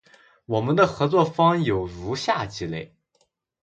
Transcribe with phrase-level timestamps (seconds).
[0.45, 2.95] 我们的合作方有如下几类：